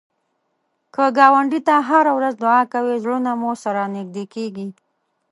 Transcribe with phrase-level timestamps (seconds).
[0.93, 4.67] که ګاونډي ته هره ورځ دعا کوې، زړونه مو سره نږدې کېږي